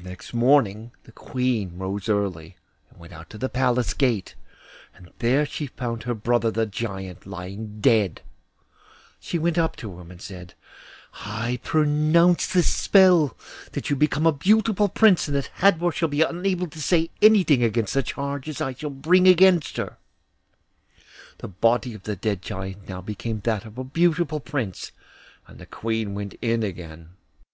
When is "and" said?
2.88-3.00, 4.94-5.10, 10.12-10.22, 15.26-15.36, 25.48-25.58